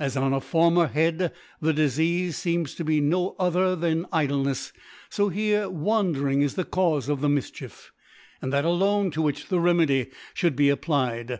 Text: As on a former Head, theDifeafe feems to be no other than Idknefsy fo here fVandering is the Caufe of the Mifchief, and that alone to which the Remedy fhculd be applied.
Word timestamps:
As 0.00 0.16
on 0.16 0.32
a 0.32 0.40
former 0.40 0.88
Head, 0.88 1.30
theDifeafe 1.62 2.30
feems 2.34 2.74
to 2.74 2.82
be 2.82 3.00
no 3.00 3.36
other 3.38 3.76
than 3.76 4.04
Idknefsy 4.06 4.72
fo 5.08 5.28
here 5.28 5.68
fVandering 5.68 6.42
is 6.42 6.54
the 6.54 6.64
Caufe 6.64 7.08
of 7.08 7.20
the 7.20 7.28
Mifchief, 7.28 7.90
and 8.42 8.52
that 8.52 8.64
alone 8.64 9.12
to 9.12 9.22
which 9.22 9.46
the 9.46 9.60
Remedy 9.60 10.10
fhculd 10.34 10.56
be 10.56 10.70
applied. 10.70 11.38